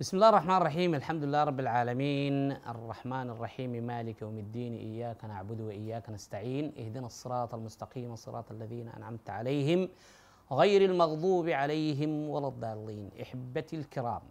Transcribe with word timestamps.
بسم 0.00 0.16
الله 0.16 0.28
الرحمن 0.28 0.56
الرحيم. 0.56 0.94
الحمد 0.94 1.24
لله 1.24 1.44
رب 1.44 1.60
العالمين. 1.60 2.52
الرحمن 2.52 3.30
الرحيم. 3.30 3.70
مالك 3.86 4.22
يوم 4.22 4.38
الدين. 4.38 4.74
إياك 4.74 5.24
نعبد 5.24 5.60
وإياك 5.60 6.10
نستعين. 6.10 6.72
اهدنا 6.78 7.06
الصراط 7.06 7.54
المستقيم. 7.54 8.16
صراط 8.16 8.50
الذين 8.50 8.88
أنعمت 8.88 9.30
عليهم 9.30 9.88
غير 10.52 10.90
المغضوب 10.90 11.48
عليهم 11.48 12.28
ولا 12.28 12.48
الضالين. 12.48 13.10
احبتي 13.22 13.76
الكرام. 13.76 14.22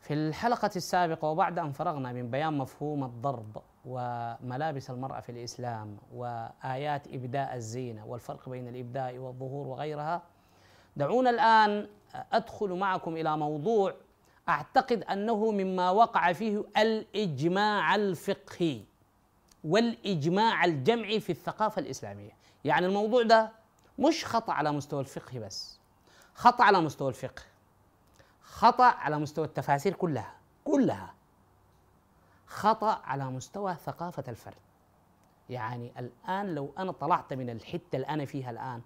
في 0.00 0.14
الحلقة 0.14 0.70
السابقة 0.76 1.28
وبعد 1.28 1.58
أن 1.58 1.72
فرغنا 1.72 2.12
من 2.12 2.30
بيان 2.30 2.58
مفهوم 2.58 3.04
الضرب 3.04 3.62
وملابس 3.84 4.90
المرأة 4.90 5.20
في 5.20 5.32
الإسلام 5.32 5.96
وآيات 6.14 7.08
إبداء 7.08 7.54
الزينة 7.54 8.06
والفرق 8.06 8.48
بين 8.48 8.68
الإبداء 8.68 9.18
والظهور 9.18 9.66
وغيرها 9.66 10.22
دعونا 10.96 11.30
الآن 11.30 11.88
أدخل 12.32 12.72
معكم 12.72 13.16
إلى 13.16 13.36
موضوع 13.36 13.94
أعتقد 14.48 15.02
أنه 15.02 15.50
مما 15.50 15.90
وقع 15.90 16.32
فيه 16.32 16.64
الإجماع 16.76 17.94
الفقهي 17.94 18.80
والإجماع 19.64 20.64
الجمعي 20.64 21.20
في 21.20 21.30
الثقافة 21.32 21.80
الإسلامية. 21.80 22.32
يعني 22.64 22.86
الموضوع 22.86 23.22
ده 23.22 23.52
مش 23.98 24.24
خطأ 24.24 24.52
على 24.52 24.72
مستوى 24.72 25.00
الفقه 25.00 25.38
بس 25.38 25.78
خطأ 26.34 26.64
على 26.64 26.80
مستوى 26.80 27.08
الفقه 27.08 27.42
خطأ 28.42 28.84
على 28.84 29.18
مستوى 29.18 29.44
التفاسير 29.44 29.94
كلها 29.94 30.34
كلها 30.64 31.14
خطأ 32.46 33.00
على 33.04 33.24
مستوى 33.24 33.74
ثقافة 33.86 34.24
الفرد. 34.28 34.54
يعني 35.50 35.92
الآن 35.98 36.54
لو 36.54 36.72
أنا 36.78 36.92
طلعت 36.92 37.32
من 37.32 37.50
الحتة 37.50 37.96
اللي 37.96 38.06
أنا 38.08 38.24
فيها 38.24 38.50
الآن 38.50 38.82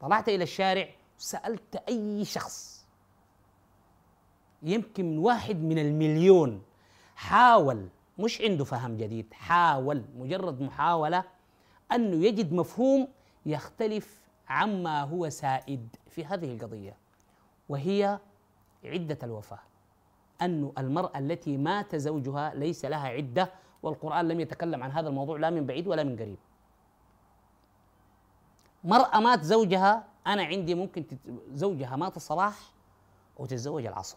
طلعت 0.00 0.28
إلى 0.28 0.44
الشارع 0.44 0.88
سألت 1.18 1.76
أي 1.88 2.24
شخص 2.24 2.79
يمكن 4.62 5.18
واحد 5.18 5.56
من 5.56 5.78
المليون. 5.78 6.62
حاول 7.16 7.88
مش 8.18 8.40
عنده 8.40 8.64
فهم 8.64 8.96
جديد 8.96 9.32
حاول 9.32 10.04
مجرد 10.16 10.60
محاولة 10.60 11.24
أنه 11.92 12.26
يجد 12.26 12.52
مفهوم 12.52 13.08
يختلف 13.46 14.20
عما 14.48 15.02
هو 15.02 15.28
سائد 15.28 15.88
في 16.10 16.24
هذه 16.24 16.54
القضية 16.54 16.96
وهي 17.68 18.18
عدة 18.84 19.18
الوفاة. 19.22 19.58
أن 20.42 20.72
المرأة 20.78 21.18
التي 21.18 21.56
مات 21.56 21.96
زوجها 21.96 22.54
ليس 22.54 22.84
لها 22.84 23.08
عدة 23.08 23.52
والقرآن 23.82 24.28
لم 24.28 24.40
يتكلم 24.40 24.82
عن 24.82 24.90
هذا 24.90 25.08
الموضوع 25.08 25.38
لا 25.38 25.50
من 25.50 25.66
بعيد 25.66 25.88
ولا 25.88 26.04
من 26.04 26.16
قريب. 26.16 26.38
مرأة 28.84 29.20
مات 29.20 29.42
زوجها 29.42 30.04
أنا 30.26 30.42
عندي 30.42 30.74
ممكن. 30.74 31.04
زوجها 31.52 31.96
مات 31.96 32.16
الصباح 32.16 32.58
وتتزوج 33.38 33.86
العصر. 33.86 34.16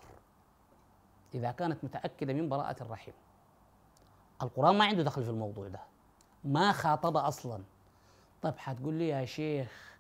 إذا 1.33 1.51
كانت 1.51 1.83
متأكدة 1.83 2.33
من 2.33 2.49
براءة 2.49 2.83
الرحم. 2.83 3.11
القرآن 4.41 4.77
ما 4.77 4.85
عنده 4.85 5.03
دخل 5.03 5.23
في 5.23 5.29
الموضوع 5.29 5.67
ده. 5.67 5.79
ما 6.43 6.71
خاطب 6.71 7.17
أصلا. 7.17 7.63
طيب 8.41 8.57
حتقول 8.57 8.93
لي 8.93 9.07
يا 9.07 9.25
شيخ 9.25 9.93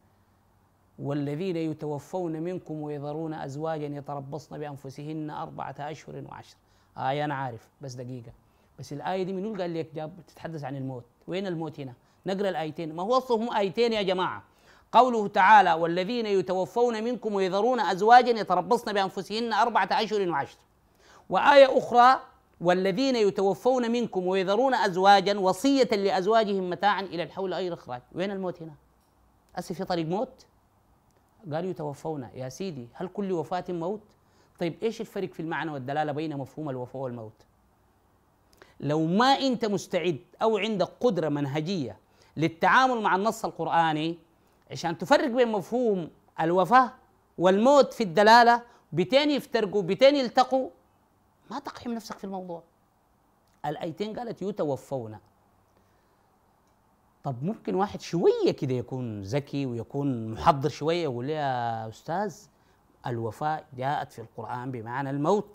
والذين 0.99 1.55
يتوفون 1.57 2.31
منكم 2.31 2.81
ويذرون 2.81 3.33
أزواجا 3.33 3.87
يتربصن 3.87 4.57
بأنفسهن 4.57 5.29
أربعة 5.29 5.75
أشهر 5.79 6.23
وعشر. 6.29 6.55
آية 6.97 7.25
أنا 7.25 7.33
عارف 7.33 7.69
بس 7.81 7.93
دقيقة. 7.93 8.31
بس 8.79 8.93
الآية 8.93 9.23
دي 9.23 9.33
منو 9.33 9.61
قال 9.61 9.73
لك؟ 9.73 9.89
جاب 9.95 10.13
تتحدث 10.27 10.63
عن 10.63 10.75
الموت. 10.75 11.05
وين 11.27 11.47
الموت 11.47 11.79
هنا؟ 11.79 11.93
نقرأ 12.25 12.49
الآيتين. 12.49 12.95
ما 12.95 13.03
هو 13.03 13.17
أصلهم 13.17 13.53
آيتين 13.53 13.93
يا 13.93 14.01
جماعة. 14.01 14.43
قوله 14.91 15.27
تعالى 15.27 15.73
والذين 15.73 16.25
يتوفون 16.25 17.03
منكم 17.03 17.33
ويذرون 17.33 17.79
أزواجا 17.79 18.31
يتربصن 18.31 18.93
بأنفسهن 18.93 19.53
أربعة 19.53 19.89
أشهر 19.91 20.29
وعشر. 20.29 20.57
وآية 21.33 21.77
أخرى 21.77 22.19
والذين 22.61 23.15
يتوفون 23.15 23.91
منكم 23.91 24.27
ويذرون 24.27 24.73
أزواجا 24.73 25.39
وصية 25.39 25.83
لأزواجهم 25.83 26.69
متاعا 26.69 27.01
إلى 27.01 27.23
الحول 27.23 27.53
غير 27.53 27.73
إخراج 27.73 28.01
وين 28.15 28.31
الموت 28.31 28.61
هنا؟ 28.61 28.73
أسي 29.55 29.73
في 29.73 29.83
طريق 29.83 30.05
موت؟ 30.05 30.45
قالوا 31.53 31.69
يتوفون 31.69 32.29
يا 32.35 32.49
سيدي 32.49 32.87
هل 32.93 33.07
كل 33.07 33.31
وفاة 33.31 33.63
موت؟ 33.69 34.01
طيب 34.59 34.75
إيش 34.83 35.01
الفرق 35.01 35.31
في 35.33 35.39
المعنى 35.39 35.71
والدلالة 35.71 36.11
بين 36.11 36.37
مفهوم 36.37 36.69
الوفاة 36.69 36.99
والموت؟ 36.99 37.45
لو 38.79 39.05
ما 39.05 39.25
أنت 39.25 39.65
مستعد 39.65 40.19
أو 40.41 40.57
عندك 40.57 40.89
قدرة 40.99 41.29
منهجية 41.29 41.97
للتعامل 42.37 43.01
مع 43.01 43.15
النص 43.15 43.45
القرآني 43.45 44.17
عشان 44.71 44.97
تفرق 44.97 45.27
بين 45.27 45.47
مفهوم 45.51 46.09
الوفاة 46.41 46.91
والموت 47.37 47.93
في 47.93 48.03
الدلالة 48.03 48.61
بتين 48.93 49.31
يفترقوا 49.31 49.81
بتين 49.81 50.15
يلتقوا 50.15 50.69
ما 51.51 51.59
تقحم 51.59 51.91
نفسك 51.91 52.17
في 52.17 52.23
الموضوع. 52.23 52.63
الآيتين 53.65 54.19
قالت 54.19 54.41
يتوفون. 54.41 55.17
طب 57.23 57.43
ممكن 57.43 57.75
واحد 57.75 58.01
شوية 58.01 58.51
كده 58.59 58.73
يكون 58.73 59.21
ذكي 59.21 59.65
ويكون 59.65 60.31
محضر 60.31 60.69
شوية 60.69 61.03
يقول 61.03 61.29
يا 61.29 61.89
أستاذ 61.89 62.35
الوفاء 63.07 63.67
جاءت 63.73 64.11
في 64.11 64.19
القرآن 64.21 64.71
بمعنى 64.71 65.09
الموت. 65.09 65.47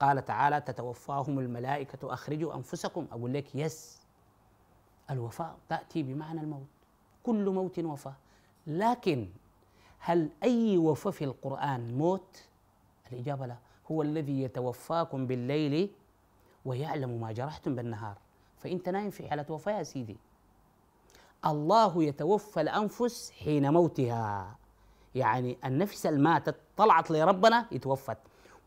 قال 0.00 0.24
تعالى 0.24 0.60
تتوفاهم 0.60 1.38
الملائكة 1.38 2.14
أخرجوا 2.14 2.54
أنفسكم. 2.54 3.06
أقول 3.12 3.34
لك 3.34 3.54
يس 3.54 4.02
الوفاء 5.10 5.56
تأتي 5.68 6.02
بمعنى 6.02 6.40
الموت. 6.40 6.66
كل 7.22 7.50
موت 7.50 7.78
وفاة. 7.78 8.14
لكن 8.66 9.28
هل 9.98 10.30
أي 10.42 10.78
وفاة 10.78 11.10
في 11.10 11.24
القرآن 11.24 11.98
موت؟ 11.98 12.42
الإجابة 13.12 13.46
لا. 13.46 13.56
هو 13.90 14.02
الذي 14.02 14.42
يتوفاكم 14.42 15.26
بالليل 15.26 15.90
ويعلم 16.64 17.20
ما 17.20 17.32
جرحتم 17.32 17.74
بالنهار. 17.74 18.18
فأنت 18.58 18.88
نايم 18.88 19.10
في 19.10 19.28
حالة 19.28 19.46
وفاة 19.48 19.78
يا 19.78 19.82
سيدي. 19.82 20.16
الله 21.46 22.04
يتوفى 22.04 22.60
الأنفس 22.60 23.30
حين 23.30 23.72
موتها. 23.72 24.56
يعني 25.14 25.58
النفس 25.64 26.06
الماتت 26.06 26.56
طلعت 26.76 27.10
لربنا 27.10 27.66
يتوفت. 27.72 28.18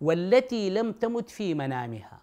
والتي 0.02 0.70
لم 0.70 0.92
تمت 0.92 1.30
في 1.30 1.54
منامها. 1.54 2.20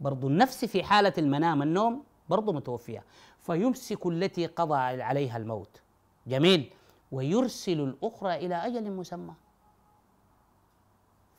برضو 0.00 0.28
النفس 0.28 0.64
في 0.64 0.82
حالة 0.82 1.12
المنام 1.18 1.62
النوم 1.62 2.04
برضو 2.28 2.52
متوفية. 2.52 3.04
فيمسك 3.40 4.06
التي 4.06 4.46
قضى 4.46 5.02
عليها 5.02 5.36
الموت. 5.36 5.80
جميل. 6.26 6.72
ويرسل 7.12 7.80
الأخرى 7.80 8.34
إلى 8.34 8.54
أجل 8.54 8.90
مسمى. 8.90 9.34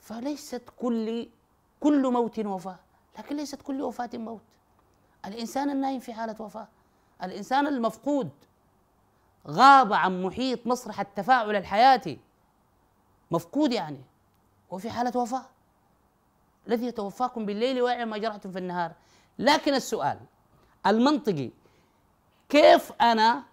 فليست 0.05 0.63
كل 0.79 1.29
كل 1.79 2.11
موت 2.11 2.39
وفاة 2.39 2.79
لكن 3.19 3.35
ليست 3.35 3.61
كل 3.61 3.81
وفاة 3.81 4.09
موت. 4.13 4.41
الإنسان 5.25 5.69
النايم 5.69 5.99
في 5.99 6.13
حالة 6.13 6.35
وفاة. 6.39 6.67
الإنسان 7.23 7.67
المفقود 7.67 8.29
غاب 9.47 9.93
عن 9.93 10.23
محيط 10.23 10.67
مسرح 10.67 10.99
التفاعل 10.99 11.55
الحياتي 11.55 12.19
مفقود 13.31 13.71
يعني. 13.73 14.01
وفي 14.69 14.89
حالة 14.89 15.19
وفاة. 15.19 15.45
الذي 16.67 16.85
يتوفاكم 16.85 17.45
بالليل 17.45 17.81
ويعلم 17.81 18.09
ما 18.09 18.17
جرحتم 18.17 18.51
في 18.51 18.59
النهار. 18.59 18.91
لكن 19.39 19.73
السؤال 19.73 20.19
المنطقي 20.85 21.51
كيف 22.49 22.91
أنا 23.01 23.43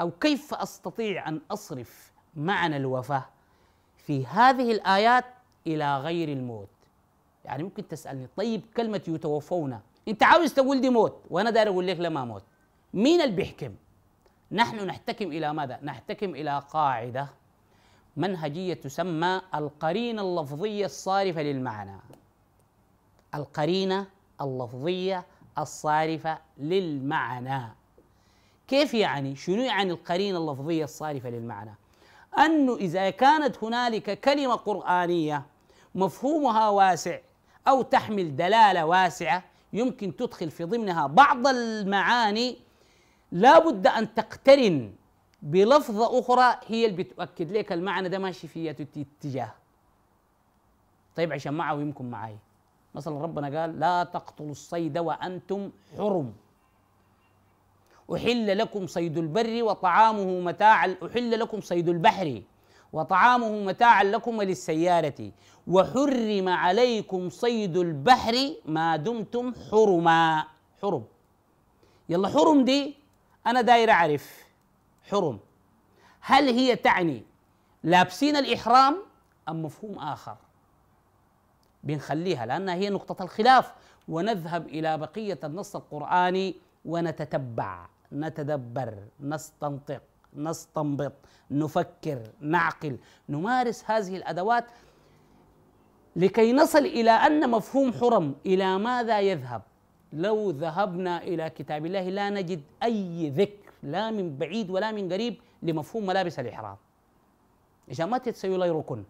أو 0.00 0.10
كيف 0.10 0.54
أستطيع 0.54 1.28
أن 1.28 1.40
أصرف 1.50 2.12
معنى 2.36 2.76
الوفاة 2.76 3.26
في 3.96 4.26
هذه 4.26 4.72
الآيات 4.72 5.24
إلى 5.74 5.98
غير 5.98 6.28
الموت. 6.28 6.68
يعني 7.44 7.62
ممكن 7.62 7.88
تسألني 7.88 8.28
طيب 8.36 8.62
كلمة 8.76 9.02
يتوفون 9.08 9.80
أنت 10.08 10.22
عاوز 10.22 10.54
تقول 10.54 10.80
دي 10.80 10.90
موت 10.90 11.22
وأنا 11.30 11.50
داير 11.50 11.68
أقول 11.68 11.86
لك 11.86 12.00
لما 12.00 12.24
موت. 12.24 12.42
مين 12.94 13.20
اللي 13.20 13.36
بيحكم؟ 13.36 13.74
نحن 14.52 14.86
نحتكم 14.86 15.26
إلى 15.26 15.54
ماذا؟ 15.54 15.78
نحتكم 15.82 16.34
إلى 16.34 16.62
قاعدة 16.70 17.26
منهجية 18.16 18.74
تسمى 18.74 19.40
القرينة 19.54 20.22
اللفظية 20.22 20.84
الصارفة 20.84 21.42
للمعنى. 21.42 22.00
القرينة 23.34 24.06
اللفظية 24.40 25.24
الصارفة 25.58 26.38
للمعنى. 26.58 27.62
كيف 28.68 28.94
يعني؟ 28.94 29.36
شنو 29.36 29.62
يعني 29.62 29.90
القرينة 29.92 30.38
اللفظية 30.38 30.84
الصارفة 30.84 31.30
للمعنى؟ 31.30 31.74
أنه 32.38 32.76
إذا 32.76 33.10
كانت 33.10 33.64
هنالك 33.64 34.20
كلمة 34.20 34.54
قرآنية 34.54 35.42
مفهومها 35.98 36.68
واسع 36.68 37.18
أو 37.68 37.82
تحمل 37.82 38.36
دلالة 38.36 38.86
واسعة 38.86 39.44
يمكن 39.72 40.16
تدخل 40.16 40.50
في 40.50 40.64
ضمنها 40.64 41.06
بعض 41.06 41.46
المعاني. 41.46 42.56
لا 43.32 43.58
بد 43.58 43.86
أن 43.86 44.14
تقترن 44.14 44.92
بلفظة 45.42 46.18
أخرى 46.20 46.60
هي 46.66 46.86
اللي 46.86 46.96
بتؤكد 46.96 47.52
لك 47.52 47.72
المعنى 47.72 48.08
ده 48.08 48.18
ماشي 48.18 48.48
في 48.48 48.70
اتجاه. 48.70 49.54
طيب 51.16 51.32
عشان 51.32 51.54
معه 51.54 51.74
يمكن 51.74 52.10
معي 52.10 52.36
مثلا 52.94 53.22
ربنا 53.22 53.60
قال 53.60 53.80
لا 53.80 54.04
تقتلوا 54.04 54.50
الصيد 54.50 54.98
وأنتم 54.98 55.70
حرم. 55.96 56.32
أحل 58.14 58.58
لكم 58.58 58.86
صيد 58.86 59.18
البر 59.18 59.62
وطعامه 59.62 60.40
متاع 60.40 60.84
أحل 60.84 61.40
لكم 61.40 61.60
صيد 61.60 61.88
البحر. 61.88 62.42
وطعامه 62.92 63.64
متاعا 63.64 64.04
لكم 64.04 64.38
وللسيارة. 64.38 65.32
وحرم 65.66 66.48
عليكم 66.48 67.28
صيد 67.30 67.76
البحر 67.76 68.54
ما 68.66 68.96
دمتم 68.96 69.54
حرما. 69.70 70.44
حرم. 70.82 71.04
يلا 72.08 72.28
حرم 72.28 72.64
دي 72.64 72.94
أنا 73.46 73.60
داير 73.60 73.90
أعرف. 73.90 74.44
حرم. 75.10 75.38
هل 76.20 76.48
هي 76.48 76.76
تعني 76.76 77.22
لابسين 77.82 78.36
الإحرام 78.36 78.96
أم 79.48 79.62
مفهوم 79.62 79.98
آخر؟ 79.98 80.36
بنخليها 81.84 82.46
لأنها 82.46 82.74
هي 82.74 82.90
نقطة 82.90 83.22
الخلاف. 83.24 83.72
ونذهب 84.08 84.66
إلى 84.66 84.98
بقية 84.98 85.38
النص 85.44 85.76
القرآني 85.76 86.54
ونتتبع. 86.84 87.86
نتدبر. 88.12 88.94
نستنطق. 89.20 90.02
نستنبط 90.36 91.12
نفكر 91.50 92.22
نعقل 92.40 92.98
نمارس 93.28 93.84
هذه 93.86 94.16
الأدوات 94.16 94.64
لكي 96.16 96.52
نصل 96.52 96.78
إلى 96.78 97.10
أن 97.10 97.50
مفهوم 97.50 97.92
حرم 97.92 98.34
إلى 98.46 98.78
ماذا 98.78 99.20
يذهب؟ 99.20 99.62
لو 100.12 100.50
ذهبنا 100.50 101.22
إلى 101.22 101.50
كتاب 101.50 101.86
الله 101.86 102.08
لا 102.08 102.30
نجد 102.30 102.62
أي 102.82 103.30
ذكر 103.30 103.72
لا 103.82 104.10
من 104.10 104.36
بعيد 104.36 104.70
ولا 104.70 104.92
من 104.92 105.12
قريب 105.12 105.40
لمفهوم 105.62 106.06
ملابس 106.06 106.38
الإحرام. 106.38 106.76
عشان 107.90 108.08
ما 108.08 108.18
تتسيوا 108.18 108.58
لي 108.58 109.04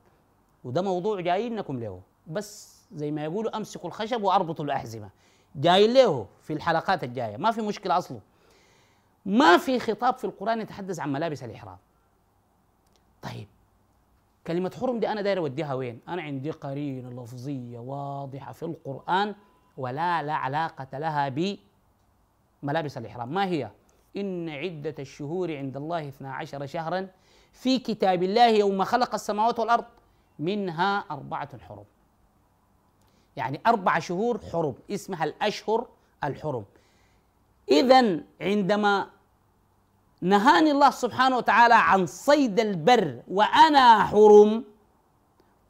وده 0.65 0.83
موضوع 0.83 1.21
جايين 1.21 1.57
لكم 1.57 1.79
له. 1.81 2.01
بس 2.27 2.79
زي 2.93 3.11
ما 3.11 3.25
يقولوا 3.25 3.57
أمسكوا 3.57 3.89
الخشب 3.89 4.23
وأربطوا 4.23 4.65
الأحزمة. 4.65 5.11
جاي 5.57 5.93
له 5.93 6.27
في 6.43 6.53
الحلقات 6.53 7.05
الجاية 7.05 7.37
ما 7.37 7.51
في 7.51 7.61
مشكلة 7.63 7.99
أصله. 7.99 8.21
ما 9.29 9.57
في 9.57 9.79
خطاب 9.79 10.19
في 10.19 10.25
القرآن 10.25 10.61
يتحدث 10.61 11.01
عن 11.01 11.13
ملابس 11.13 11.45
الإحرام 11.45 11.77
طيب 13.23 13.47
كلمة 14.47 14.73
حرم 14.81 15.01
دي 15.01 15.09
أنا 15.09 15.23
داير 15.23 15.39
أوديها 15.39 15.75
وين؟ 15.75 16.01
أنا 16.09 16.23
عندي 16.23 16.51
قرينة 16.51 17.23
لفظية 17.23 17.79
واضحة 17.79 18.53
في 18.53 18.63
القرآن 18.63 19.35
ولا 19.77 20.23
لا 20.23 20.35
علاقة 20.35 20.99
لها 20.99 21.29
بملابس 22.63 22.99
الإحرام 22.99 23.35
ما 23.35 23.45
هي؟ 23.47 23.71
إن 24.17 24.49
عدة 24.49 24.95
الشهور 24.99 25.57
عند 25.57 25.77
الله 25.77 26.09
12 26.09 26.67
شهرا 26.67 27.09
في 27.53 27.79
كتاب 27.79 28.23
الله 28.23 28.49
يوم 28.49 28.85
خلق 28.85 29.15
السماوات 29.15 29.59
والأرض 29.59 29.85
منها 30.39 31.05
أربعة 31.11 31.59
حرم 31.59 31.85
يعني 33.37 33.61
أربع 33.67 33.99
شهور 33.99 34.41
حرم 34.53 34.75
اسمها 34.91 35.25
الأشهر 35.25 35.87
الحرم 36.25 36.65
إذا 37.71 38.21
عندما 38.41 39.11
نهاني 40.21 40.71
الله 40.71 40.91
سبحانه 40.91 41.37
وتعالى 41.37 41.75
عن 41.75 42.07
صيد 42.07 42.61
البر 42.61 43.23
وأنا 43.29 44.05
حرم. 44.05 44.65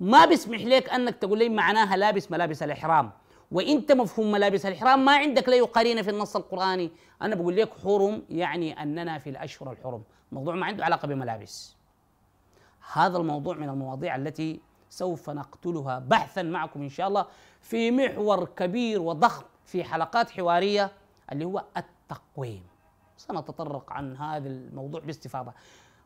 ما 0.01 0.27
بيسمح 0.27 0.61
لك 0.61 0.91
أنك 0.91 1.17
تقول 1.17 1.39
لي 1.39 1.49
معناها 1.49 1.97
لابس 1.97 2.31
ملابس 2.31 2.63
الإحرام. 2.63 3.11
وإنت 3.53 3.93
مفهوم 3.93 4.33
ملابس 4.33 4.67
الإحرام 4.67 5.05
ما 5.05 5.17
عندك 5.17 5.49
لا 5.49 5.65
قرينه 5.65 6.03
في 6.03 6.11
النص 6.11 6.37
القرآني. 6.37 6.91
أنا 7.23 7.35
بقول 7.35 7.57
لك 7.57 7.71
حرم 7.85 8.23
يعني 8.31 8.83
أننا 8.83 9.19
في 9.19 9.31
الأشهر 9.31 9.73
الحرم. 9.73 10.03
موضوع 10.33 10.55
ما 10.55 10.67
عنده 10.67 10.85
علاقة 10.85 11.09
بملابس. 11.09 11.77
هذا 12.93 13.19
الموضوع 13.19 13.57
من 13.57 13.69
المواضيع 13.69 14.17
التي 14.17 14.61
سوف 14.91 15.31
نقتلها 15.31 15.99
بحثا 15.99 16.43
معكم 16.43 16.83
إن 16.83 16.89
شاء 16.89 17.09
الله 17.09 17.27
في 17.61 17.91
محور 17.91 18.45
كبير 18.45 19.03
وضخم 19.03 19.45
في 19.65 19.85
حلقات 19.85 20.31
حوارية 20.31 20.93
اللي 21.33 21.45
هو 21.45 21.65
التقويم. 21.77 22.63
سنتطرق 23.19 23.93
عن 23.93 24.17
هذا 24.17 24.49
الموضوع 24.49 25.01
باستفاضة. 25.01 25.53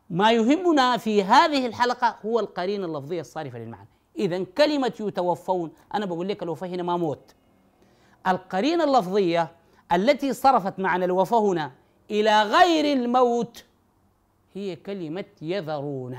ما 0.09 0.31
يهمنا 0.31 0.97
في 0.97 1.23
هذه 1.23 1.65
الحلقة 1.65 2.15
هو 2.25 2.39
القرينه 2.39 2.85
اللفظية 2.85 3.21
الصارفة 3.21 3.59
للمعنى. 3.59 3.87
إذا 4.19 4.43
كلمة 4.43 4.93
يتوفون 4.99 5.71
أنا 5.93 6.05
بقول 6.05 6.27
لك 6.27 6.43
الوفاة 6.43 6.67
هنا 6.67 6.83
ما 6.83 6.97
موت. 6.97 7.35
القرينه 8.27 8.83
اللفظية 8.83 9.51
التي 9.91 10.33
صرفت 10.33 10.79
معنى 10.79 11.05
الوفاة 11.05 11.39
هنا 11.39 11.71
إلى 12.11 12.43
غير 12.43 12.97
الموت 12.97 13.65
هي 14.53 14.75
كلمة 14.75 15.25
يذرون. 15.41 16.17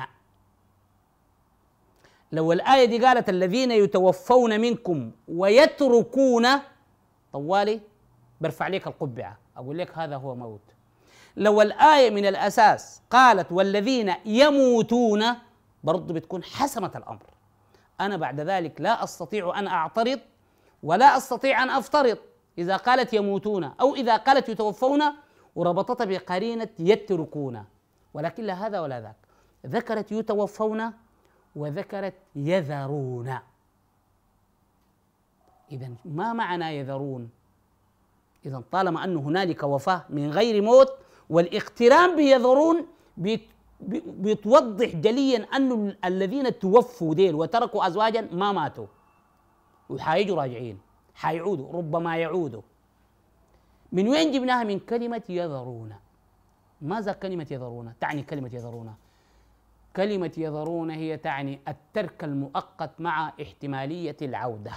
لو 2.33 2.53
الآية 2.53 2.85
دي 2.85 3.07
قالت 3.07 3.29
الذين 3.29 3.71
يتوفون 3.71 4.61
منكم 4.61 5.11
ويتركون 5.29 6.47
طوالي 7.33 7.81
برفع 8.41 8.69
لك 8.69 8.87
القبعة. 8.87 9.39
أقول 9.57 9.79
لك 9.79 9.99
هذا 9.99 10.17
هو 10.17 10.35
موت. 10.35 10.74
لو 11.37 11.63
الآية 11.63 12.11
من 12.11 12.27
الأساس 12.27 13.03
قالت 13.11 13.53
والذين 13.53 14.15
يموتون 14.25 15.25
برضو 15.85 16.15
بتكون 16.15 16.45
حسمة 16.45 16.91
الأمر. 16.95 17.23
أنا 18.01 18.17
بعد 18.17 18.41
ذلك 18.41 18.81
لا 18.81 19.05
أستطيع 19.05 19.59
أن 19.59 19.67
أعترض 19.67 20.21
ولا 20.83 21.17
أستطيع 21.17 21.63
أن 21.63 21.71
أفترض. 21.71 22.19
إذا 22.59 22.77
قالت 22.77 23.13
يموتون 23.13 23.65
أو 23.65 23.95
إذا 23.95 24.17
قالت 24.17 24.49
يتوفون 24.49 25.03
وربطتها 25.57 26.05
بقرينة 26.05 26.69
يتركون. 26.79 27.65
ولكن 28.15 28.45
لا 28.45 28.67
هذا 28.67 28.81
ولا 28.81 29.01
ذاك. 29.01 29.17
ذكرت 29.67 30.13
يتوفون 30.13 30.93
وذكرت 31.57 32.15
يذرون. 32.37 33.39
إذا 35.73 35.91
ما 36.05 36.33
معنى 36.33 36.79
يذرون؟ 36.79 37.31
إذا 38.47 38.63
طالما 38.73 39.05
أن 39.05 39.17
هنالك 39.17 39.63
وفاة 39.63 40.05
من 40.11 40.31
غير 40.31 40.63
موت 40.63 40.93
والاقتران 41.31 42.17
بيذرون 42.17 42.87
بتوضح 43.81 44.89
جليا 44.89 45.47
أن 45.57 45.97
الذين 46.05 46.59
توفوا 46.59 47.15
ديل 47.15 47.35
وتركوا 47.35 47.87
أزواجا 47.87 48.29
ما 48.33 48.53
ماتوا. 48.53 48.87
وحيجوا 49.89 50.37
راجعين. 50.37 50.79
حيعودوا. 51.15 51.73
ربما 51.73 52.17
يعودوا. 52.17 52.63
من 53.93 54.09
وين 54.09 54.33
جبناها؟ 54.33 54.65
من 54.65 54.79
كلمة 54.79 55.23
يذرون. 55.29 55.95
ماذا 56.83 57.13
كلمة 57.13 57.47
يذرون؟ 57.51 57.93
تعني 58.01 58.23
كلمة 58.23 58.51
يذرون. 58.55 58.95
كلمة 59.97 60.33
يذرون 60.37 60.91
هي 60.91 61.17
تعني 61.17 61.61
الترك 61.69 62.25
المؤقت 62.25 63.01
مع 63.01 63.33
احتمالية 63.43 64.17
العودة. 64.23 64.73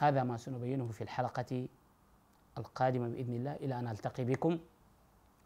هذا 0.00 0.22
ما 0.22 0.36
سنبينه 0.36 0.88
في 0.88 1.00
الحلقة 1.00 1.68
القادمة 2.58 3.08
بإذن 3.08 3.34
الله. 3.34 3.52
إلى 3.52 3.78
أن 3.78 3.88
ألتقي 3.88 4.24
بكم. 4.24 4.58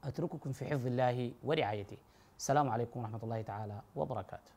أترككم 0.04 0.52
في 0.52 0.64
حفظ 0.64 0.86
الله 0.86 1.32
ورعايته. 1.44 1.96
السلام 2.38 2.68
عليكم 2.68 3.00
ورحمة 3.00 3.20
الله 3.22 3.42
تعالى 3.42 3.80
وبركاته. 3.96 4.52